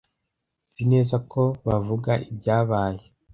Nzi 0.69 0.83
neza 0.91 1.15
ko 1.31 1.41
bavuga 1.67 2.11
ibyabaye. 2.31 3.03